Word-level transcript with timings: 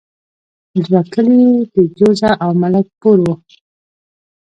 دوه 0.85 1.01
کلي 1.13 1.47
د 1.73 1.75
جوزه 1.97 2.31
او 2.43 2.51
ملک 2.61 2.87
پور 3.01 3.17
وو. 3.23 3.33